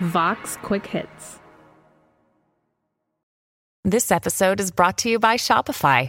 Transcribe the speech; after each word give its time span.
Vox 0.00 0.56
Quick 0.62 0.86
Hits. 0.86 1.38
This 3.84 4.10
episode 4.10 4.60
is 4.60 4.70
brought 4.70 4.98
to 4.98 5.10
you 5.10 5.18
by 5.18 5.36
Shopify. 5.36 6.08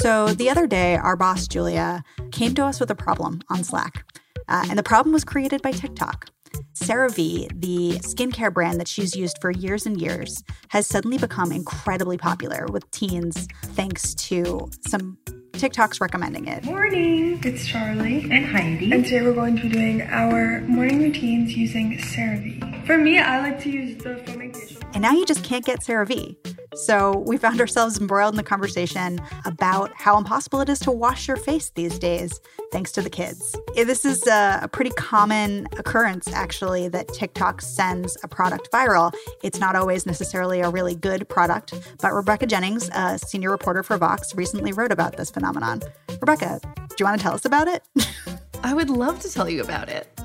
So 0.00 0.28
the 0.28 0.48
other 0.48 0.68
day, 0.68 0.96
our 0.96 1.16
boss, 1.16 1.48
Julia, 1.48 2.04
came 2.30 2.54
to 2.54 2.64
us 2.64 2.78
with 2.78 2.90
a 2.90 2.94
problem 2.94 3.40
on 3.50 3.64
Slack. 3.64 4.04
Uh, 4.46 4.64
and 4.70 4.78
the 4.78 4.82
problem 4.84 5.12
was 5.12 5.24
created 5.24 5.60
by 5.60 5.72
TikTok. 5.72 6.30
CeraVe, 6.74 7.48
the 7.60 7.98
skincare 7.98 8.54
brand 8.54 8.78
that 8.80 8.86
she's 8.86 9.16
used 9.16 9.38
for 9.40 9.50
years 9.50 9.86
and 9.86 10.00
years, 10.00 10.42
has 10.68 10.86
suddenly 10.86 11.18
become 11.18 11.50
incredibly 11.50 12.16
popular 12.16 12.66
with 12.70 12.88
teens 12.92 13.48
thanks 13.74 14.14
to 14.14 14.70
some 14.86 15.18
TikToks 15.52 16.00
recommending 16.00 16.46
it. 16.46 16.64
Morning, 16.64 17.40
it's 17.42 17.66
Charlie 17.66 18.22
and 18.30 18.46
Heidi. 18.46 18.92
And 18.92 19.04
today 19.04 19.22
we're 19.22 19.34
going 19.34 19.56
to 19.56 19.62
be 19.62 19.68
doing 19.68 20.02
our 20.02 20.60
morning 20.62 21.02
routines 21.02 21.56
using 21.56 21.98
CeraVe. 21.98 22.86
For 22.86 22.96
me, 22.96 23.18
I 23.18 23.40
like 23.40 23.60
to 23.62 23.70
use 23.70 24.00
the 24.02 24.16
foaming 24.18 24.54
facial. 24.54 24.80
And 24.94 25.02
now 25.02 25.10
you 25.10 25.26
just 25.26 25.42
can't 25.42 25.64
get 25.64 25.80
CeraVe. 25.80 26.36
So 26.78 27.24
we 27.26 27.36
found 27.36 27.60
ourselves 27.60 27.98
embroiled 27.98 28.34
in 28.34 28.36
the 28.36 28.44
conversation 28.44 29.20
about 29.44 29.92
how 29.94 30.16
impossible 30.16 30.60
it 30.60 30.68
is 30.68 30.78
to 30.80 30.92
wash 30.92 31.26
your 31.26 31.36
face 31.36 31.70
these 31.70 31.98
days, 31.98 32.40
thanks 32.70 32.92
to 32.92 33.02
the 33.02 33.10
kids. 33.10 33.56
This 33.74 34.04
is 34.04 34.26
a, 34.26 34.68
pretty 34.72 34.90
common 34.90 35.66
occurrence, 35.76 36.28
actually, 36.28 36.88
that 36.88 37.08
TikTok 37.08 37.62
sends 37.62 38.16
a 38.22 38.28
product 38.28 38.70
viral. 38.72 39.12
It's 39.42 39.58
not 39.58 39.74
always 39.74 40.06
necessarily 40.06 40.60
a 40.60 40.70
really 40.70 40.94
good 40.94 41.28
product, 41.28 41.74
but 42.00 42.12
Rebecca 42.12 42.46
Jennings, 42.46 42.88
a 42.90 43.18
senior 43.18 43.50
reporter 43.50 43.82
for 43.82 43.96
Vox, 43.96 44.34
recently 44.36 44.72
wrote 44.72 44.92
about 44.92 45.16
this 45.16 45.30
phenomenon. 45.30 45.82
Rebecca, 46.20 46.60
do 46.62 46.94
you 47.00 47.04
want 47.06 47.18
to 47.18 47.22
tell 47.22 47.34
us 47.34 47.44
about 47.44 47.66
it? 47.66 47.82
I 48.62 48.74
would 48.74 48.90
love 48.90 49.18
to 49.20 49.32
tell 49.32 49.48
you 49.48 49.62
about 49.62 49.88
it. 49.88 50.17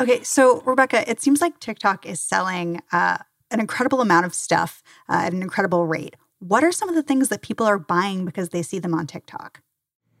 Okay, 0.00 0.22
so 0.22 0.60
Rebecca, 0.60 1.08
it 1.10 1.20
seems 1.20 1.40
like 1.40 1.58
TikTok 1.58 2.06
is 2.06 2.20
selling 2.20 2.80
uh, 2.92 3.18
an 3.50 3.58
incredible 3.58 4.00
amount 4.00 4.26
of 4.26 4.34
stuff 4.34 4.82
uh, 5.08 5.22
at 5.24 5.32
an 5.32 5.42
incredible 5.42 5.86
rate. 5.86 6.14
What 6.38 6.62
are 6.62 6.70
some 6.70 6.88
of 6.88 6.94
the 6.94 7.02
things 7.02 7.30
that 7.30 7.42
people 7.42 7.66
are 7.66 7.78
buying 7.78 8.24
because 8.24 8.50
they 8.50 8.62
see 8.62 8.78
them 8.78 8.94
on 8.94 9.08
TikTok? 9.08 9.60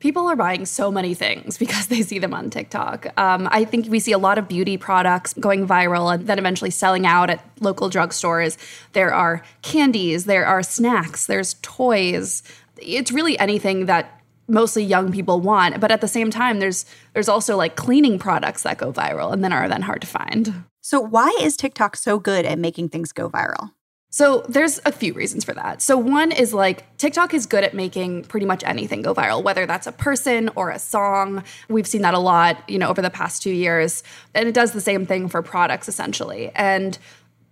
People 0.00 0.26
are 0.28 0.34
buying 0.34 0.64
so 0.64 0.90
many 0.90 1.14
things 1.14 1.58
because 1.58 1.86
they 1.86 2.02
see 2.02 2.18
them 2.18 2.34
on 2.34 2.50
TikTok. 2.50 3.06
Um, 3.18 3.48
I 3.52 3.64
think 3.64 3.86
we 3.88 4.00
see 4.00 4.12
a 4.12 4.18
lot 4.18 4.36
of 4.36 4.48
beauty 4.48 4.76
products 4.76 5.32
going 5.34 5.66
viral 5.66 6.12
and 6.12 6.26
then 6.26 6.38
eventually 6.38 6.70
selling 6.70 7.06
out 7.06 7.30
at 7.30 7.44
local 7.60 7.88
drugstores. 7.88 8.56
There 8.94 9.14
are 9.14 9.44
candies, 9.62 10.24
there 10.24 10.46
are 10.46 10.62
snacks, 10.62 11.26
there's 11.26 11.54
toys. 11.62 12.42
It's 12.78 13.12
really 13.12 13.38
anything 13.38 13.86
that 13.86 14.17
mostly 14.48 14.82
young 14.82 15.12
people 15.12 15.40
want 15.40 15.78
but 15.80 15.90
at 15.90 16.00
the 16.00 16.08
same 16.08 16.30
time 16.30 16.58
there's 16.58 16.84
there's 17.12 17.28
also 17.28 17.56
like 17.56 17.76
cleaning 17.76 18.18
products 18.18 18.62
that 18.62 18.78
go 18.78 18.92
viral 18.92 19.32
and 19.32 19.44
then 19.44 19.52
are 19.52 19.68
then 19.68 19.82
hard 19.82 20.00
to 20.00 20.06
find 20.06 20.64
so 20.80 21.00
why 21.00 21.30
is 21.40 21.56
tiktok 21.56 21.96
so 21.96 22.18
good 22.18 22.44
at 22.44 22.58
making 22.58 22.88
things 22.88 23.12
go 23.12 23.28
viral 23.28 23.70
so 24.10 24.42
there's 24.48 24.80
a 24.86 24.92
few 24.92 25.12
reasons 25.12 25.44
for 25.44 25.52
that. 25.52 25.82
So 25.82 25.98
one 25.98 26.32
is 26.32 26.54
like 26.54 26.96
TikTok 26.96 27.34
is 27.34 27.44
good 27.44 27.62
at 27.62 27.74
making 27.74 28.24
pretty 28.24 28.46
much 28.46 28.64
anything 28.64 29.02
go 29.02 29.14
viral, 29.14 29.42
whether 29.42 29.66
that's 29.66 29.86
a 29.86 29.92
person 29.92 30.48
or 30.56 30.70
a 30.70 30.78
song. 30.78 31.44
We've 31.68 31.86
seen 31.86 32.02
that 32.02 32.14
a 32.14 32.18
lot, 32.18 32.68
you 32.70 32.78
know, 32.78 32.88
over 32.88 33.02
the 33.02 33.10
past 33.10 33.42
2 33.42 33.50
years. 33.50 34.02
And 34.34 34.48
it 34.48 34.54
does 34.54 34.72
the 34.72 34.80
same 34.80 35.04
thing 35.04 35.28
for 35.28 35.42
products 35.42 35.88
essentially. 35.88 36.50
And 36.54 36.98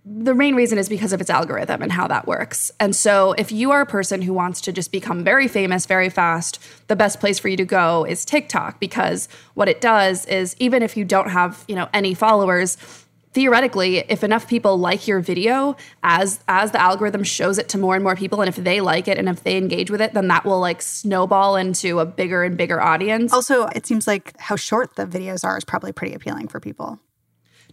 the 0.09 0.33
main 0.33 0.55
reason 0.55 0.77
is 0.77 0.87
because 0.87 1.11
of 1.11 1.19
its 1.19 1.29
algorithm 1.29 1.81
and 1.81 1.91
how 1.91 2.07
that 2.07 2.27
works. 2.27 2.71
And 2.79 2.95
so, 2.95 3.33
if 3.33 3.51
you 3.51 3.71
are 3.71 3.81
a 3.81 3.85
person 3.85 4.21
who 4.21 4.33
wants 4.33 4.61
to 4.61 4.71
just 4.71 4.91
become 4.91 5.23
very 5.23 5.47
famous 5.47 5.85
very 5.85 6.09
fast, 6.09 6.59
the 6.87 6.95
best 6.95 7.19
place 7.19 7.39
for 7.39 7.49
you 7.49 7.57
to 7.57 7.65
go 7.65 8.05
is 8.05 8.23
TikTok 8.23 8.79
because 8.79 9.27
what 9.53 9.67
it 9.67 9.81
does 9.81 10.25
is 10.25 10.55
even 10.59 10.81
if 10.81 10.95
you 10.95 11.03
don't 11.03 11.29
have, 11.29 11.65
you 11.67 11.75
know, 11.75 11.89
any 11.93 12.13
followers, 12.13 12.77
theoretically, 13.33 13.97
if 14.09 14.23
enough 14.23 14.47
people 14.47 14.77
like 14.77 15.07
your 15.07 15.19
video 15.19 15.75
as 16.03 16.39
as 16.47 16.71
the 16.71 16.81
algorithm 16.81 17.23
shows 17.23 17.57
it 17.57 17.69
to 17.69 17.77
more 17.77 17.95
and 17.95 18.03
more 18.03 18.15
people 18.15 18.41
and 18.41 18.49
if 18.49 18.55
they 18.55 18.79
like 18.81 19.07
it 19.07 19.17
and 19.17 19.27
if 19.27 19.43
they 19.43 19.57
engage 19.57 19.91
with 19.91 20.01
it, 20.01 20.13
then 20.13 20.27
that 20.29 20.45
will 20.45 20.59
like 20.59 20.81
snowball 20.81 21.55
into 21.55 21.99
a 21.99 22.05
bigger 22.05 22.43
and 22.43 22.57
bigger 22.57 22.81
audience. 22.81 23.33
Also, 23.33 23.67
it 23.75 23.85
seems 23.85 24.07
like 24.07 24.39
how 24.39 24.55
short 24.55 24.95
the 24.95 25.05
videos 25.05 25.43
are 25.43 25.57
is 25.57 25.65
probably 25.65 25.91
pretty 25.91 26.15
appealing 26.15 26.47
for 26.47 26.59
people. 26.59 26.99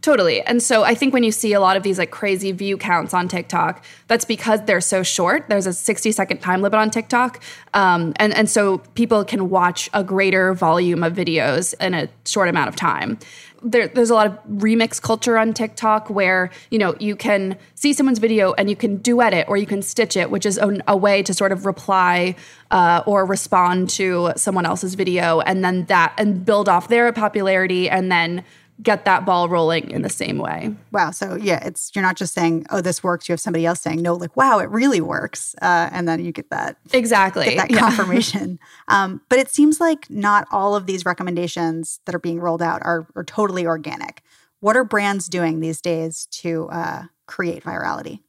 Totally. 0.04 0.42
And 0.42 0.62
so 0.62 0.84
I 0.84 0.94
think 0.94 1.14
when 1.14 1.22
you 1.22 1.32
see 1.32 1.54
a 1.54 1.60
lot 1.60 1.78
of 1.78 1.82
these 1.82 1.98
like 1.98 2.10
crazy 2.10 2.52
view 2.52 2.76
counts 2.76 3.14
on 3.14 3.26
TikTok, 3.26 3.82
that's 4.06 4.26
because 4.26 4.62
they're 4.66 4.82
so 4.82 5.02
short. 5.02 5.46
There's 5.48 5.66
a 5.66 5.72
60 5.72 6.12
second 6.12 6.40
time 6.40 6.60
limit 6.60 6.78
on 6.78 6.90
TikTok. 6.90 7.42
Um, 7.72 8.12
and, 8.16 8.34
and 8.34 8.50
so 8.50 8.78
people 8.96 9.24
can 9.24 9.48
watch 9.48 9.88
a 9.94 10.04
greater 10.04 10.52
volume 10.52 11.02
of 11.02 11.14
videos 11.14 11.72
in 11.80 11.94
a 11.94 12.10
short 12.26 12.50
amount 12.50 12.68
of 12.68 12.76
time. 12.76 13.18
There, 13.62 13.88
there's 13.88 14.10
a 14.10 14.14
lot 14.14 14.26
of 14.26 14.38
remix 14.46 15.00
culture 15.00 15.38
on 15.38 15.54
TikTok 15.54 16.10
where 16.10 16.50
you 16.70 16.78
know 16.78 16.94
you 17.00 17.16
can 17.16 17.56
see 17.74 17.94
someone's 17.94 18.18
video 18.18 18.52
and 18.52 18.68
you 18.68 18.76
can 18.76 18.98
duet 18.98 19.32
it 19.32 19.48
or 19.48 19.56
you 19.56 19.64
can 19.64 19.80
stitch 19.80 20.18
it, 20.18 20.30
which 20.30 20.44
is 20.44 20.58
a, 20.58 20.76
a 20.86 20.94
way 20.94 21.22
to 21.22 21.32
sort 21.32 21.50
of 21.50 21.64
reply 21.64 22.36
uh, 22.70 23.02
or 23.06 23.24
respond 23.24 23.88
to 23.88 24.32
someone 24.36 24.66
else's 24.66 24.96
video, 24.96 25.40
and 25.40 25.64
then 25.64 25.86
that 25.86 26.12
and 26.18 26.44
build 26.44 26.68
off 26.68 26.88
their 26.88 27.10
popularity, 27.10 27.88
and 27.88 28.12
then 28.12 28.44
get 28.82 29.04
that 29.04 29.24
ball 29.24 29.48
rolling 29.48 29.90
in 29.90 30.02
the 30.02 30.10
same 30.10 30.38
way. 30.38 30.74
Wow. 30.90 31.10
So 31.10 31.36
yeah, 31.36 31.64
it's 31.64 31.92
you're 31.94 32.02
not 32.02 32.16
just 32.16 32.34
saying, 32.34 32.66
"Oh, 32.70 32.80
this 32.80 33.02
works." 33.02 33.28
You 33.28 33.32
have 33.32 33.40
somebody 33.40 33.66
else 33.66 33.80
saying, 33.80 34.02
"No, 34.02 34.14
like, 34.14 34.36
wow, 34.36 34.58
it 34.58 34.68
really 34.70 35.00
works," 35.00 35.54
uh, 35.62 35.88
and 35.92 36.08
then 36.08 36.24
you 36.24 36.32
get 36.32 36.50
that 36.50 36.76
exactly 36.92 37.44
get 37.46 37.56
that 37.56 37.70
yeah. 37.70 37.78
confirmation. 37.78 38.58
um, 38.88 39.20
but 39.28 39.38
it 39.38 39.50
seems 39.50 39.80
like 39.80 40.10
not 40.10 40.46
all 40.50 40.74
of 40.74 40.86
these 40.86 41.04
recommendations 41.04 42.00
that 42.06 42.14
are 42.14 42.20
being 42.20 42.40
rolled 42.40 42.62
out 42.62 42.82
are, 42.84 43.06
are 43.14 43.24
totally 43.24 43.66
organic. 43.66 44.22
What 44.60 44.76
are 44.76 44.84
brands 44.84 45.28
doing 45.28 45.60
these 45.60 45.80
days 45.80 46.26
to 46.32 46.68
uh, 46.70 47.02
create 47.26 47.64
virality? 47.64 48.20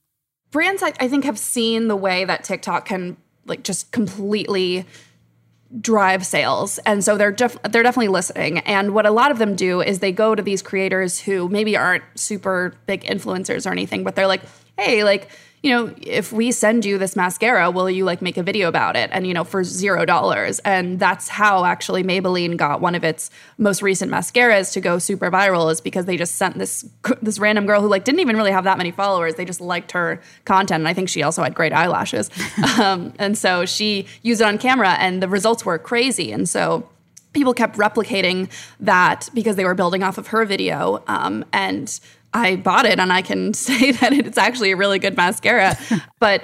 Brands, 0.52 0.84
I, 0.84 0.94
I 1.00 1.08
think, 1.08 1.24
have 1.24 1.40
seen 1.40 1.88
the 1.88 1.96
way 1.96 2.26
that 2.26 2.44
TikTok 2.44 2.86
can 2.86 3.18
like 3.46 3.64
just 3.64 3.92
completely 3.92 4.86
drive 5.80 6.26
sales. 6.26 6.78
And 6.80 7.04
so 7.04 7.18
they're 7.18 7.32
def- 7.32 7.62
they're 7.64 7.84
definitely 7.84 8.10
listening. 8.10 8.60
And 8.60 8.94
what 8.94 9.06
a 9.06 9.12
lot 9.12 9.32
of 9.32 9.38
them 9.38 9.56
do 9.56 9.82
is 9.82 10.00
they 10.00 10.12
go 10.12 10.36
to 10.36 10.42
these 10.42 10.62
creators 10.62 11.20
who 11.20 11.50
maybe 11.50 11.76
aren't 11.76 12.04
super 12.16 12.74
big 12.86 13.04
influencers 13.04 13.66
or 13.68 13.72
anything 13.72 14.04
but 14.04 14.16
they're 14.16 14.28
like 14.28 14.42
hey 14.78 15.04
like 15.04 15.30
you 15.66 15.72
know, 15.72 15.92
if 16.00 16.32
we 16.32 16.52
send 16.52 16.86
you 16.86 17.00
this 17.00 17.16
mascara, 17.16 17.72
will 17.72 17.90
you 17.90 18.06
like 18.06 18.22
make 18.22 18.38
a 18.38 18.44
video 18.44 18.68
about 18.68 18.96
it? 18.96 19.10
And, 19.12 19.26
you 19.26 19.34
know, 19.34 19.44
for 19.44 19.64
zero 19.64 20.06
dollars. 20.06 20.60
And 20.60 21.00
that's 21.00 21.28
how 21.28 21.66
actually 21.66 22.04
Maybelline 22.04 22.56
got 22.56 22.82
one 22.82 22.94
of 22.94 23.04
its 23.04 23.32
most 23.58 23.82
recent 23.82 24.12
mascaras 24.12 24.72
to 24.74 24.80
go 24.80 25.00
super 25.00 25.32
viral 25.32 25.72
is 25.72 25.82
because 25.82 26.06
they 26.06 26.18
just 26.18 26.36
sent 26.36 26.60
this 26.60 26.88
this 27.24 27.40
random 27.40 27.66
girl 27.66 27.82
who 27.82 27.88
like 27.88 28.04
didn't 28.04 28.20
even 28.20 28.36
really 28.36 28.52
have 28.52 28.66
that 28.66 28.78
many 28.78 28.92
followers. 28.92 29.36
They 29.36 29.46
just 29.46 29.60
liked 29.60 29.94
her 29.94 30.22
content. 30.46 30.82
And 30.82 30.88
I 30.88 30.94
think 30.94 31.10
she 31.10 31.24
also 31.24 31.42
had 31.42 31.56
great 31.56 31.74
eyelashes. 31.74 32.30
um, 32.80 33.12
and 33.18 33.36
so 33.36 33.66
she 33.66 34.06
used 34.22 34.42
it 34.42 34.44
on 34.44 34.60
camera 34.60 34.92
and 35.00 35.20
the 35.20 35.28
results 35.28 35.66
were 35.66 35.80
crazy. 35.80 36.32
And 36.32 36.48
so 36.48 36.88
people 37.34 37.56
kept 37.56 37.76
replicating 37.76 38.52
that 38.82 39.30
because 39.34 39.56
they 39.56 39.66
were 39.66 39.74
building 39.74 40.04
off 40.04 40.20
of 40.20 40.28
her 40.28 40.46
video. 40.46 41.04
Um, 41.08 41.44
and 41.52 42.00
I 42.36 42.58
bought 42.58 42.86
it 42.86 43.00
and 43.00 43.14
I 43.14 43.22
can 43.22 43.54
say 43.68 43.92
that 43.94 44.14
it's 44.14 44.38
actually 44.38 44.72
a 44.72 44.76
really 44.76 45.00
good 45.00 45.16
mascara. 45.16 45.78
but 46.20 46.44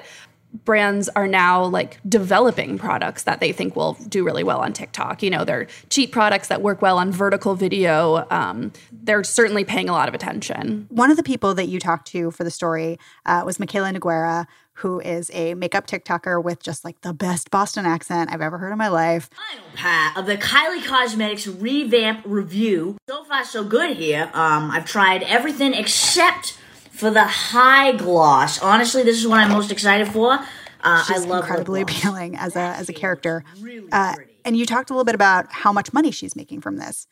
brands 0.66 1.08
are 1.10 1.28
now 1.28 1.64
like 1.64 1.98
developing 2.08 2.78
products 2.78 3.24
that 3.24 3.40
they 3.40 3.52
think 3.52 3.76
will 3.76 3.94
do 4.10 4.24
really 4.24 4.44
well 4.44 4.60
on 4.60 4.74
TikTok. 4.74 5.24
You 5.24 5.30
know, 5.30 5.46
they're 5.46 5.68
cheap 5.90 6.12
products 6.12 6.50
that 6.50 6.62
work 6.62 6.82
well 6.82 6.98
on 6.98 7.12
vertical 7.12 7.56
video. 7.56 8.26
Um, 8.30 8.72
they're 8.92 9.24
certainly 9.24 9.64
paying 9.64 9.88
a 9.88 9.94
lot 9.94 10.10
of 10.10 10.14
attention. 10.14 10.88
One 10.90 11.10
of 11.10 11.18
the 11.18 11.24
people 11.24 11.54
that 11.54 11.68
you 11.68 11.80
talked 11.80 12.08
to 12.08 12.32
for 12.32 12.44
the 12.44 12.52
story 12.52 13.00
uh, 13.26 13.44
was 13.46 13.60
Mikayla 13.60 13.98
Nogueira, 13.98 14.46
who 14.82 15.00
is 15.00 15.30
a 15.34 15.54
makeup 15.54 15.88
TikToker 15.88 16.44
with 16.44 16.62
just 16.62 16.84
like 16.84 17.00
the 17.02 17.14
best 17.14 17.52
Boston 17.52 17.86
accent 17.86 18.32
I've 18.32 18.42
ever 18.42 18.58
heard 18.58 18.72
in 18.72 18.78
my 18.78 18.88
life. 18.88 19.30
Final 19.30 19.70
part 19.76 20.18
of 20.18 20.26
the 20.26 20.38
Kylie 20.38 20.84
Cosmetics 20.86 21.48
revamp 21.48 22.22
review. 22.26 22.98
So 23.08 23.24
far, 23.24 23.46
so 23.46 23.64
good 23.64 23.98
here. 23.98 24.30
Um, 24.34 24.72
I've 24.72 24.86
tried 24.86 25.24
everything 25.24 25.74
except 25.74 26.58
for 26.90 27.12
the 27.12 27.24
high 27.24 27.94
gloss. 27.94 28.62
Honestly, 28.62 29.04
this 29.04 29.18
is 29.18 29.28
what 29.28 29.40
I'm 29.40 29.52
most 29.52 29.72
excited 29.72 30.08
for. 30.08 30.40
Uh, 30.84 31.04
She's 31.04 31.26
I 31.26 31.28
love 31.28 31.44
incredibly 31.44 31.82
appealing 31.82 32.36
as 32.36 32.56
a 32.56 32.60
as 32.60 32.90
a 32.90 32.94
character. 32.94 33.44
Really 33.60 33.92
uh. 33.92 34.16
And 34.44 34.58
you 34.58 34.66
talked 34.66 34.90
a 34.90 34.94
little 34.94 35.06
bit 35.06 35.14
about 35.14 35.52
how 35.52 35.72
much 35.72 35.94
money 35.94 36.10
she's 36.10 36.36
making 36.36 36.62
from 36.62 36.78
this. 36.78 37.06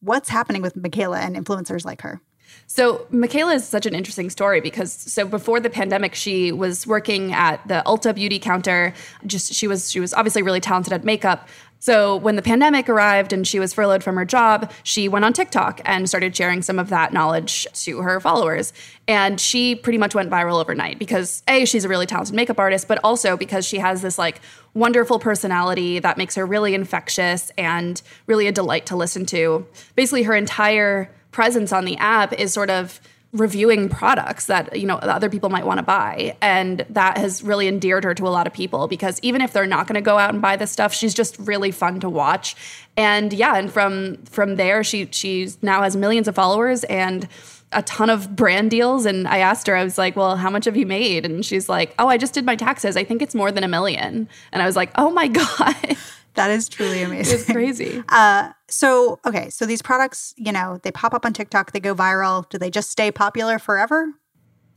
What's 0.00 0.28
happening 0.28 0.60
with 0.60 0.74
Mikayla 0.74 1.18
and 1.18 1.34
influencers 1.34 1.86
like 1.86 2.02
her? 2.02 2.20
So 2.66 3.06
Mikayla 3.12 3.56
is 3.56 3.66
such 3.66 3.86
an 3.86 3.94
interesting 3.94 4.30
story 4.30 4.60
because 4.60 4.92
so 4.92 5.26
before 5.26 5.60
the 5.60 5.70
pandemic, 5.70 6.14
she 6.14 6.50
was 6.52 6.86
working 6.86 7.32
at 7.32 7.66
the 7.68 7.82
Ulta 7.86 8.14
beauty 8.14 8.38
counter. 8.38 8.94
Just 9.26 9.52
she 9.52 9.68
was 9.68 9.90
she 9.90 10.00
was 10.00 10.14
obviously 10.14 10.42
really 10.42 10.60
talented 10.60 10.92
at 10.92 11.04
makeup. 11.04 11.48
So 11.84 12.16
when 12.16 12.34
the 12.34 12.40
pandemic 12.40 12.88
arrived 12.88 13.34
and 13.34 13.46
she 13.46 13.60
was 13.60 13.74
furloughed 13.74 14.02
from 14.02 14.16
her 14.16 14.24
job, 14.24 14.72
she 14.84 15.06
went 15.06 15.26
on 15.26 15.34
TikTok 15.34 15.82
and 15.84 16.08
started 16.08 16.34
sharing 16.34 16.62
some 16.62 16.78
of 16.78 16.88
that 16.88 17.12
knowledge 17.12 17.66
to 17.84 17.98
her 17.98 18.20
followers. 18.20 18.72
And 19.06 19.38
she 19.38 19.74
pretty 19.74 19.98
much 19.98 20.14
went 20.14 20.30
viral 20.30 20.58
overnight 20.58 20.98
because 20.98 21.42
A, 21.46 21.66
she's 21.66 21.84
a 21.84 21.88
really 21.88 22.06
talented 22.06 22.34
makeup 22.34 22.58
artist, 22.58 22.88
but 22.88 22.98
also 23.04 23.36
because 23.36 23.66
she 23.66 23.76
has 23.80 24.00
this 24.00 24.16
like 24.16 24.40
wonderful 24.72 25.18
personality 25.18 25.98
that 25.98 26.16
makes 26.16 26.36
her 26.36 26.46
really 26.46 26.74
infectious 26.74 27.52
and 27.58 28.00
really 28.26 28.46
a 28.46 28.52
delight 28.52 28.86
to 28.86 28.96
listen 28.96 29.26
to. 29.26 29.66
Basically, 29.94 30.22
her 30.22 30.34
entire 30.34 31.10
presence 31.34 31.72
on 31.72 31.84
the 31.84 31.96
app 31.96 32.32
is 32.32 32.52
sort 32.52 32.70
of 32.70 33.00
reviewing 33.32 33.88
products 33.88 34.46
that 34.46 34.76
you 34.76 34.86
know 34.86 34.94
other 34.98 35.28
people 35.28 35.50
might 35.50 35.66
want 35.66 35.78
to 35.78 35.82
buy. 35.82 36.36
And 36.40 36.86
that 36.88 37.18
has 37.18 37.42
really 37.42 37.66
endeared 37.66 38.04
her 38.04 38.14
to 38.14 38.28
a 38.28 38.30
lot 38.30 38.46
of 38.46 38.52
people 38.52 38.86
because 38.86 39.18
even 39.22 39.40
if 39.40 39.52
they're 39.52 39.66
not 39.66 39.88
going 39.88 39.96
to 39.96 40.00
go 40.00 40.16
out 40.16 40.32
and 40.32 40.40
buy 40.40 40.54
this 40.54 40.70
stuff 40.70 40.94
she's 40.94 41.12
just 41.12 41.36
really 41.40 41.72
fun 41.72 41.98
to 42.00 42.08
watch. 42.08 42.54
And 42.96 43.32
yeah 43.32 43.56
and 43.56 43.72
from 43.72 44.18
from 44.24 44.54
there 44.54 44.84
she 44.84 45.08
she 45.10 45.48
now 45.60 45.82
has 45.82 45.96
millions 45.96 46.28
of 46.28 46.36
followers 46.36 46.84
and 46.84 47.28
a 47.72 47.82
ton 47.82 48.08
of 48.08 48.36
brand 48.36 48.70
deals. 48.70 49.04
And 49.04 49.26
I 49.26 49.38
asked 49.38 49.66
her 49.66 49.74
I 49.74 49.82
was 49.82 49.98
like 49.98 50.14
well 50.14 50.36
how 50.36 50.50
much 50.50 50.66
have 50.66 50.76
you 50.76 50.86
made? 50.86 51.26
And 51.26 51.44
she's 51.44 51.68
like 51.68 51.92
oh 51.98 52.06
I 52.06 52.16
just 52.16 52.34
did 52.34 52.44
my 52.44 52.54
taxes. 52.54 52.96
I 52.96 53.02
think 53.02 53.20
it's 53.20 53.34
more 53.34 53.50
than 53.50 53.64
a 53.64 53.68
million. 53.68 54.28
And 54.52 54.62
I 54.62 54.66
was 54.66 54.76
like 54.76 54.92
oh 54.94 55.10
my 55.10 55.26
god. 55.42 55.96
That 56.34 56.50
is 56.50 56.68
truly 56.68 57.02
amazing. 57.02 57.34
It's 57.34 57.50
crazy. 57.50 58.02
Uh, 58.08 58.52
so, 58.74 59.20
okay, 59.24 59.50
so 59.50 59.66
these 59.66 59.82
products, 59.82 60.34
you 60.36 60.52
know, 60.52 60.78
they 60.82 60.90
pop 60.90 61.14
up 61.14 61.24
on 61.24 61.32
TikTok, 61.32 61.72
they 61.72 61.80
go 61.80 61.94
viral. 61.94 62.48
Do 62.48 62.58
they 62.58 62.70
just 62.70 62.90
stay 62.90 63.10
popular 63.10 63.58
forever? 63.58 64.08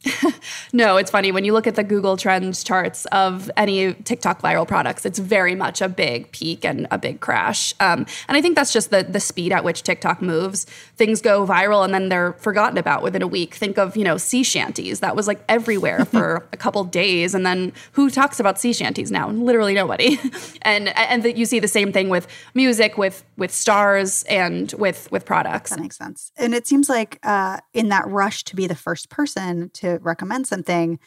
no, 0.73 0.97
it's 0.97 1.09
funny 1.09 1.31
when 1.31 1.43
you 1.43 1.53
look 1.53 1.67
at 1.67 1.75
the 1.75 1.83
Google 1.83 2.17
Trends 2.17 2.63
charts 2.63 3.05
of 3.07 3.49
any 3.57 3.93
TikTok 3.93 4.41
viral 4.41 4.67
products. 4.67 5.05
It's 5.05 5.19
very 5.19 5.55
much 5.55 5.81
a 5.81 5.89
big 5.89 6.31
peak 6.31 6.63
and 6.63 6.87
a 6.91 6.97
big 6.97 7.19
crash, 7.19 7.73
um, 7.79 8.05
and 8.27 8.37
I 8.37 8.41
think 8.41 8.55
that's 8.55 8.71
just 8.71 8.91
the 8.91 9.03
the 9.03 9.19
speed 9.19 9.51
at 9.51 9.63
which 9.63 9.83
TikTok 9.83 10.21
moves. 10.21 10.65
Things 10.95 11.21
go 11.21 11.45
viral 11.45 11.83
and 11.83 11.93
then 11.93 12.09
they're 12.09 12.33
forgotten 12.33 12.77
about 12.77 13.01
within 13.01 13.21
a 13.21 13.27
week. 13.27 13.55
Think 13.55 13.77
of 13.77 13.97
you 13.97 14.03
know 14.03 14.17
sea 14.17 14.43
shanties 14.43 14.99
that 14.99 15.15
was 15.15 15.27
like 15.27 15.43
everywhere 15.49 16.05
for 16.13 16.47
a 16.53 16.57
couple 16.57 16.83
days, 16.83 17.33
and 17.33 17.45
then 17.45 17.73
who 17.93 18.09
talks 18.09 18.39
about 18.39 18.59
sea 18.59 18.73
shanties 18.73 19.11
now? 19.11 19.29
Literally 19.29 19.73
nobody. 19.73 20.19
and 20.61 20.89
and 20.97 21.23
the, 21.23 21.35
you 21.35 21.45
see 21.45 21.59
the 21.59 21.67
same 21.67 21.91
thing 21.91 22.09
with 22.09 22.27
music, 22.53 22.97
with 22.97 23.25
with 23.35 23.51
stars, 23.51 24.23
and 24.23 24.73
with 24.73 25.11
with 25.11 25.25
products. 25.25 25.71
That 25.71 25.79
makes 25.79 25.97
sense. 25.97 26.31
And 26.37 26.53
it 26.53 26.67
seems 26.67 26.87
like 26.87 27.19
uh, 27.23 27.59
in 27.73 27.89
that 27.89 28.07
rush 28.07 28.43
to 28.45 28.55
be 28.55 28.67
the 28.67 28.75
first 28.75 29.09
person 29.09 29.69
to 29.71 29.86
recommend 29.95 30.47
something, 30.47 30.99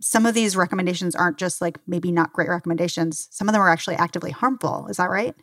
some 0.00 0.26
of 0.26 0.34
these 0.34 0.56
recommendations 0.56 1.14
aren't 1.14 1.38
just 1.38 1.60
like 1.60 1.78
maybe 1.86 2.12
not 2.12 2.32
great 2.32 2.48
recommendations. 2.48 3.28
Some 3.30 3.48
of 3.48 3.52
them 3.52 3.62
are 3.62 3.68
actually 3.68 3.96
actively 3.96 4.30
harmful. 4.30 4.86
Is 4.88 4.98
that 4.98 5.10
right? 5.10 5.34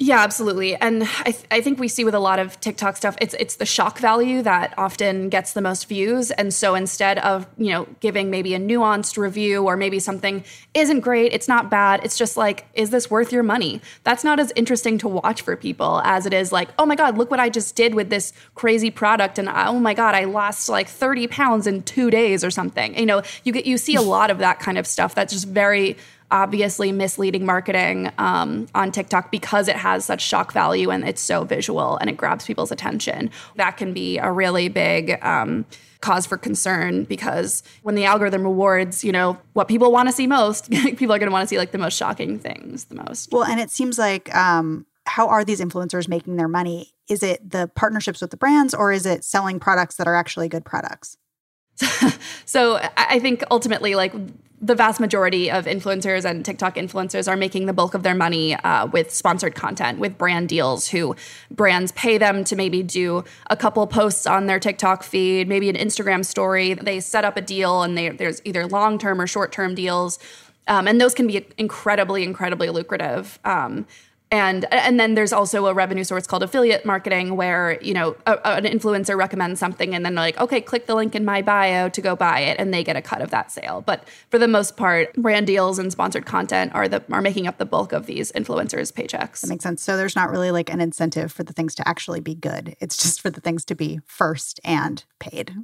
Yeah, 0.00 0.20
absolutely. 0.20 0.76
And 0.76 1.02
I, 1.02 1.32
th- 1.32 1.44
I 1.50 1.60
think 1.60 1.80
we 1.80 1.88
see 1.88 2.04
with 2.04 2.14
a 2.14 2.20
lot 2.20 2.38
of 2.38 2.60
TikTok 2.60 2.96
stuff, 2.96 3.16
it's 3.20 3.34
it's 3.34 3.56
the 3.56 3.66
shock 3.66 3.98
value 3.98 4.42
that 4.42 4.72
often 4.78 5.28
gets 5.28 5.54
the 5.54 5.60
most 5.60 5.88
views. 5.88 6.30
And 6.30 6.54
so 6.54 6.76
instead 6.76 7.18
of 7.18 7.48
you 7.56 7.70
know 7.70 7.88
giving 7.98 8.30
maybe 8.30 8.54
a 8.54 8.60
nuanced 8.60 9.16
review 9.16 9.64
or 9.64 9.76
maybe 9.76 9.98
something 9.98 10.44
isn't 10.72 11.00
great, 11.00 11.32
it's 11.32 11.48
not 11.48 11.68
bad. 11.68 12.00
It's 12.04 12.16
just 12.16 12.36
like, 12.36 12.66
is 12.74 12.90
this 12.90 13.10
worth 13.10 13.32
your 13.32 13.42
money? 13.42 13.80
That's 14.04 14.22
not 14.22 14.38
as 14.38 14.52
interesting 14.54 14.98
to 14.98 15.08
watch 15.08 15.42
for 15.42 15.56
people 15.56 16.00
as 16.04 16.26
it 16.26 16.32
is 16.32 16.52
like, 16.52 16.68
oh 16.78 16.86
my 16.86 16.94
god, 16.94 17.18
look 17.18 17.28
what 17.32 17.40
I 17.40 17.48
just 17.48 17.74
did 17.74 17.92
with 17.96 18.08
this 18.08 18.32
crazy 18.54 18.92
product, 18.92 19.36
and 19.36 19.48
oh 19.48 19.80
my 19.80 19.94
god, 19.94 20.14
I 20.14 20.24
lost 20.24 20.68
like 20.68 20.86
thirty 20.88 21.26
pounds 21.26 21.66
in 21.66 21.82
two 21.82 22.08
days 22.12 22.44
or 22.44 22.52
something. 22.52 22.96
You 22.96 23.06
know, 23.06 23.22
you 23.42 23.52
get 23.52 23.66
you 23.66 23.76
see 23.76 23.96
a 23.96 24.02
lot 24.02 24.30
of 24.30 24.38
that 24.38 24.60
kind 24.60 24.78
of 24.78 24.86
stuff. 24.86 25.16
That's 25.16 25.32
just 25.32 25.48
very 25.48 25.96
obviously 26.30 26.92
misleading 26.92 27.46
marketing 27.46 28.10
um, 28.18 28.66
on 28.74 28.92
TikTok 28.92 29.30
because 29.30 29.68
it 29.68 29.76
has 29.76 30.04
such 30.04 30.20
shock 30.20 30.52
value 30.52 30.90
and 30.90 31.06
it's 31.08 31.22
so 31.22 31.44
visual 31.44 31.96
and 31.98 32.10
it 32.10 32.16
grabs 32.16 32.44
people's 32.46 32.70
attention. 32.70 33.30
That 33.56 33.76
can 33.76 33.92
be 33.92 34.18
a 34.18 34.30
really 34.30 34.68
big 34.68 35.22
um, 35.24 35.64
cause 36.00 36.26
for 36.26 36.36
concern 36.36 37.04
because 37.04 37.62
when 37.82 37.94
the 37.94 38.04
algorithm 38.04 38.42
rewards, 38.42 39.02
you 39.02 39.12
know, 39.12 39.38
what 39.54 39.68
people 39.68 39.90
want 39.90 40.08
to 40.08 40.12
see 40.12 40.26
most, 40.26 40.70
people 40.70 41.12
are 41.12 41.18
going 41.18 41.28
to 41.28 41.32
want 41.32 41.42
to 41.42 41.48
see 41.48 41.58
like 41.58 41.72
the 41.72 41.78
most 41.78 41.96
shocking 41.96 42.38
things 42.38 42.84
the 42.84 42.94
most. 42.94 43.32
Well, 43.32 43.44
and 43.44 43.60
it 43.60 43.70
seems 43.70 43.98
like 43.98 44.34
um, 44.34 44.86
how 45.06 45.28
are 45.28 45.44
these 45.44 45.60
influencers 45.60 46.08
making 46.08 46.36
their 46.36 46.48
money? 46.48 46.92
Is 47.08 47.22
it 47.22 47.48
the 47.48 47.70
partnerships 47.74 48.20
with 48.20 48.30
the 48.30 48.36
brands 48.36 48.74
or 48.74 48.92
is 48.92 49.06
it 49.06 49.24
selling 49.24 49.58
products 49.58 49.96
that 49.96 50.06
are 50.06 50.14
actually 50.14 50.48
good 50.48 50.64
products? 50.64 51.16
so 52.44 52.80
I 52.96 53.18
think 53.18 53.44
ultimately, 53.50 53.94
like 53.94 54.12
the 54.60 54.74
vast 54.74 54.98
majority 54.98 55.50
of 55.50 55.66
influencers 55.66 56.24
and 56.24 56.44
TikTok 56.44 56.74
influencers 56.74 57.28
are 57.28 57.36
making 57.36 57.66
the 57.66 57.72
bulk 57.72 57.94
of 57.94 58.02
their 58.02 58.14
money 58.14 58.54
uh, 58.56 58.86
with 58.86 59.12
sponsored 59.12 59.54
content, 59.54 59.98
with 59.98 60.18
brand 60.18 60.48
deals, 60.48 60.88
who 60.88 61.14
brands 61.50 61.92
pay 61.92 62.18
them 62.18 62.42
to 62.44 62.56
maybe 62.56 62.82
do 62.82 63.24
a 63.50 63.56
couple 63.56 63.86
posts 63.86 64.26
on 64.26 64.46
their 64.46 64.58
TikTok 64.58 65.02
feed, 65.02 65.48
maybe 65.48 65.68
an 65.68 65.76
Instagram 65.76 66.24
story. 66.24 66.74
They 66.74 66.98
set 67.00 67.24
up 67.24 67.36
a 67.36 67.40
deal, 67.40 67.82
and 67.82 67.96
they, 67.96 68.08
there's 68.08 68.42
either 68.44 68.66
long 68.66 68.98
term 68.98 69.20
or 69.20 69.26
short 69.26 69.52
term 69.52 69.74
deals. 69.74 70.18
Um, 70.66 70.86
and 70.88 71.00
those 71.00 71.14
can 71.14 71.26
be 71.26 71.46
incredibly, 71.56 72.24
incredibly 72.24 72.68
lucrative. 72.68 73.38
Um, 73.44 73.86
and 74.30 74.66
and 74.72 75.00
then 75.00 75.14
there's 75.14 75.32
also 75.32 75.66
a 75.66 75.74
revenue 75.74 76.04
source 76.04 76.26
called 76.26 76.42
affiliate 76.42 76.84
marketing 76.84 77.36
where 77.36 77.78
you 77.80 77.94
know 77.94 78.16
a, 78.26 78.38
an 78.46 78.64
influencer 78.64 79.16
recommends 79.16 79.58
something 79.58 79.94
and 79.94 80.04
then 80.04 80.14
like 80.14 80.38
okay 80.38 80.60
click 80.60 80.86
the 80.86 80.94
link 80.94 81.14
in 81.14 81.24
my 81.24 81.40
bio 81.40 81.88
to 81.88 82.00
go 82.00 82.14
buy 82.14 82.40
it. 82.40 82.58
And 82.58 82.72
they 82.72 82.84
get 82.84 82.96
a 82.96 83.02
cut 83.02 83.22
of 83.22 83.30
that 83.30 83.50
sale. 83.50 83.82
But 83.86 84.06
for 84.30 84.38
the 84.38 84.48
most 84.48 84.76
part 84.76 85.14
brand 85.14 85.46
deals 85.46 85.78
and 85.78 85.90
sponsored 85.90 86.26
content 86.26 86.74
are 86.74 86.88
the 86.88 87.02
are 87.10 87.22
making 87.22 87.46
up 87.46 87.58
the 87.58 87.66
bulk 87.66 87.92
of 87.92 88.06
these 88.06 88.30
influencers 88.32 88.92
paychecks. 88.92 89.40
That 89.40 89.48
makes 89.48 89.62
sense. 89.62 89.82
So 89.82 89.96
there's 89.96 90.16
not 90.16 90.30
really 90.30 90.50
like 90.50 90.70
an 90.70 90.80
incentive 90.80 91.32
for 91.32 91.42
the 91.42 91.52
things 91.52 91.74
to 91.76 91.88
actually 91.88 92.20
be 92.20 92.34
good. 92.34 92.76
It's 92.80 92.96
just 92.96 93.20
for 93.20 93.30
the 93.30 93.40
things 93.40 93.64
to 93.66 93.74
be 93.74 94.00
first 94.06 94.60
and 94.64 95.04
paid 95.18 95.54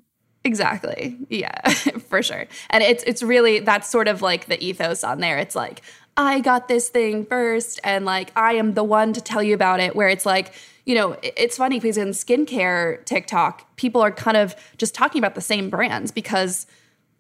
Exactly. 0.44 1.16
Yeah, 1.30 1.68
for 2.08 2.22
sure. 2.22 2.46
And 2.70 2.82
it's 2.82 3.02
it's 3.04 3.22
really 3.22 3.60
that's 3.60 3.88
sort 3.88 4.08
of 4.08 4.20
like 4.22 4.46
the 4.46 4.62
ethos 4.62 5.02
on 5.02 5.20
there. 5.20 5.38
It's 5.38 5.56
like 5.56 5.80
I 6.16 6.40
got 6.40 6.68
this 6.68 6.90
thing 6.90 7.24
first 7.24 7.80
and 7.82 8.04
like 8.04 8.30
I 8.36 8.54
am 8.54 8.74
the 8.74 8.84
one 8.84 9.12
to 9.14 9.20
tell 9.20 9.42
you 9.42 9.54
about 9.54 9.80
it 9.80 9.96
where 9.96 10.08
it's 10.08 10.26
like 10.26 10.54
you 10.84 10.94
know, 10.94 11.16
it's 11.22 11.56
funny 11.56 11.80
because 11.80 11.96
in 11.96 12.08
skincare 12.08 13.02
TikTok, 13.06 13.74
people 13.76 14.02
are 14.02 14.12
kind 14.12 14.36
of 14.36 14.54
just 14.76 14.94
talking 14.94 15.18
about 15.18 15.34
the 15.34 15.40
same 15.40 15.70
brands 15.70 16.10
because 16.10 16.66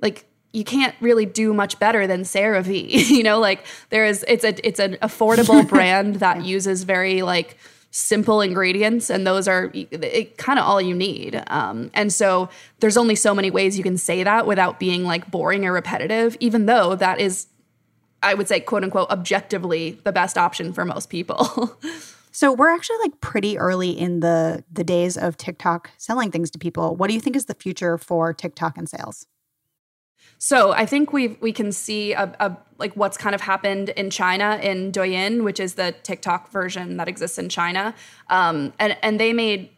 like 0.02 0.26
you 0.52 0.64
can't 0.64 0.94
really 1.00 1.24
do 1.24 1.54
much 1.54 1.78
better 1.78 2.06
than 2.06 2.22
CeraVe. 2.22 2.90
you 3.08 3.22
know, 3.22 3.40
like 3.40 3.64
there 3.88 4.04
is 4.04 4.22
it's 4.28 4.44
a 4.44 4.66
it's 4.66 4.78
an 4.78 4.98
affordable 5.02 5.66
brand 5.74 6.16
that 6.16 6.44
uses 6.44 6.84
very 6.84 7.22
like 7.22 7.56
simple 7.96 8.40
ingredients 8.40 9.08
and 9.08 9.24
those 9.24 9.46
are 9.46 9.68
kind 10.36 10.58
of 10.58 10.64
all 10.64 10.80
you 10.80 10.96
need. 10.96 11.40
Um, 11.46 11.92
and 11.94 12.12
so 12.12 12.48
there's 12.80 12.96
only 12.96 13.14
so 13.14 13.32
many 13.32 13.52
ways 13.52 13.78
you 13.78 13.84
can 13.84 13.96
say 13.96 14.24
that 14.24 14.48
without 14.48 14.80
being 14.80 15.04
like 15.04 15.30
boring 15.30 15.64
or 15.64 15.72
repetitive 15.72 16.36
even 16.40 16.66
though 16.66 16.96
that 16.96 17.20
is 17.20 17.46
i 18.22 18.34
would 18.34 18.48
say 18.48 18.58
quote 18.58 18.82
unquote 18.82 19.08
objectively 19.10 20.00
the 20.02 20.12
best 20.12 20.36
option 20.36 20.72
for 20.72 20.84
most 20.84 21.08
people. 21.08 21.78
So 22.36 22.52
we're 22.52 22.74
actually 22.74 22.96
like 22.98 23.20
pretty 23.20 23.58
early 23.58 23.90
in 23.90 24.18
the 24.18 24.64
the 24.72 24.82
days 24.82 25.16
of 25.16 25.36
tiktok 25.36 25.92
selling 25.98 26.32
things 26.32 26.50
to 26.50 26.58
people. 26.58 26.96
What 26.96 27.06
do 27.06 27.14
you 27.14 27.20
think 27.20 27.36
is 27.36 27.44
the 27.44 27.54
future 27.54 27.96
for 27.96 28.32
tiktok 28.32 28.76
and 28.76 28.88
sales 28.88 29.28
so 30.44 30.72
I 30.72 30.84
think 30.84 31.10
we 31.10 31.28
we 31.40 31.52
can 31.52 31.72
see 31.72 32.12
a, 32.12 32.30
a, 32.38 32.54
like 32.76 32.92
what's 32.92 33.16
kind 33.16 33.34
of 33.34 33.40
happened 33.40 33.88
in 33.88 34.10
China 34.10 34.60
in 34.62 34.92
Douyin, 34.92 35.42
which 35.42 35.58
is 35.58 35.76
the 35.76 35.94
TikTok 36.02 36.50
version 36.50 36.98
that 36.98 37.08
exists 37.08 37.38
in 37.38 37.48
China, 37.48 37.94
um, 38.28 38.74
and 38.78 38.94
and 39.02 39.18
they 39.18 39.32
made 39.32 39.70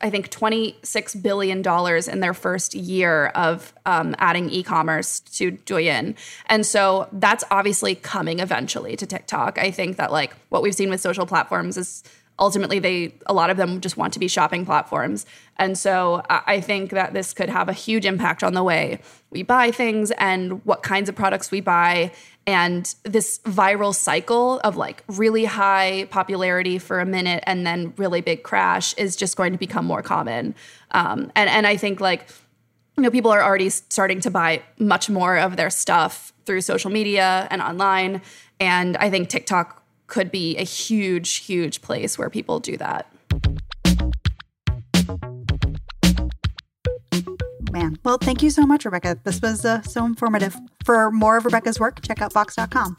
I 0.00 0.08
think 0.08 0.30
twenty 0.30 0.78
six 0.82 1.14
billion 1.14 1.60
dollars 1.60 2.08
in 2.08 2.20
their 2.20 2.32
first 2.32 2.74
year 2.74 3.26
of 3.34 3.74
um, 3.84 4.14
adding 4.16 4.48
e 4.48 4.62
commerce 4.62 5.20
to 5.36 5.52
Douyin, 5.52 6.16
and 6.46 6.64
so 6.64 7.06
that's 7.12 7.44
obviously 7.50 7.94
coming 7.94 8.38
eventually 8.38 8.96
to 8.96 9.04
TikTok. 9.04 9.58
I 9.58 9.70
think 9.70 9.98
that 9.98 10.10
like 10.10 10.34
what 10.48 10.62
we've 10.62 10.74
seen 10.74 10.88
with 10.88 11.02
social 11.02 11.26
platforms 11.26 11.76
is 11.76 12.02
ultimately 12.38 12.78
they 12.78 13.14
a 13.26 13.32
lot 13.32 13.50
of 13.50 13.56
them 13.56 13.80
just 13.80 13.96
want 13.96 14.12
to 14.12 14.18
be 14.18 14.28
shopping 14.28 14.64
platforms. 14.64 15.26
And 15.56 15.78
so 15.78 16.22
i 16.28 16.60
think 16.60 16.90
that 16.90 17.12
this 17.14 17.32
could 17.32 17.48
have 17.48 17.68
a 17.68 17.72
huge 17.72 18.04
impact 18.04 18.42
on 18.42 18.54
the 18.54 18.62
way 18.62 19.00
we 19.30 19.42
buy 19.42 19.70
things 19.70 20.10
and 20.12 20.64
what 20.64 20.82
kinds 20.82 21.08
of 21.08 21.14
products 21.14 21.50
we 21.50 21.60
buy. 21.60 22.12
And 22.46 22.94
this 23.04 23.38
viral 23.40 23.94
cycle 23.94 24.60
of 24.60 24.76
like 24.76 25.02
really 25.08 25.44
high 25.44 26.06
popularity 26.10 26.78
for 26.78 27.00
a 27.00 27.06
minute 27.06 27.42
and 27.46 27.66
then 27.66 27.94
really 27.96 28.20
big 28.20 28.42
crash 28.42 28.94
is 28.94 29.16
just 29.16 29.36
going 29.36 29.52
to 29.52 29.58
become 29.58 29.86
more 29.86 30.02
common. 30.02 30.54
Um, 30.90 31.30
and 31.36 31.48
and 31.48 31.66
i 31.66 31.76
think 31.76 32.00
like 32.00 32.28
you 32.96 33.02
know 33.02 33.10
people 33.10 33.30
are 33.30 33.42
already 33.42 33.70
starting 33.70 34.20
to 34.20 34.30
buy 34.30 34.62
much 34.78 35.08
more 35.08 35.36
of 35.36 35.56
their 35.56 35.70
stuff 35.70 36.32
through 36.46 36.60
social 36.60 36.90
media 36.90 37.46
and 37.50 37.62
online. 37.62 38.22
And 38.60 38.96
i 38.96 39.08
think 39.08 39.28
tiktok 39.28 39.83
could 40.14 40.30
be 40.30 40.56
a 40.58 40.62
huge, 40.62 41.38
huge 41.38 41.82
place 41.82 42.16
where 42.16 42.30
people 42.30 42.60
do 42.60 42.76
that. 42.76 43.12
Man, 47.72 47.98
well, 48.04 48.18
thank 48.18 48.40
you 48.40 48.50
so 48.50 48.64
much, 48.64 48.84
Rebecca. 48.84 49.18
This 49.24 49.42
was 49.42 49.64
uh, 49.64 49.82
so 49.82 50.04
informative. 50.04 50.56
For 50.84 51.10
more 51.10 51.36
of 51.36 51.44
Rebecca's 51.44 51.80
work, 51.80 52.00
check 52.02 52.22
out 52.22 52.32
Vox.com. 52.32 52.94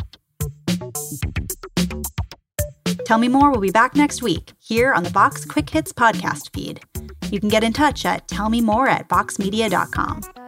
Tell 3.05 3.17
Me 3.17 3.29
More 3.29 3.50
we 3.50 3.53
will 3.53 3.62
be 3.62 3.72
back 3.72 3.95
next 3.95 4.22
week 4.22 4.51
here 4.60 4.91
on 4.91 5.03
the 5.03 5.10
Vox 5.10 5.45
Quick 5.45 5.69
Hits 5.69 5.93
podcast 5.93 6.53
feed. 6.53 6.81
You 7.31 7.39
can 7.39 7.48
get 7.48 7.63
in 7.63 7.72
touch 7.72 8.03
at 8.03 8.27
tellmemore 8.27 8.89
at 8.89 9.07
voxmedia.com. 9.07 10.44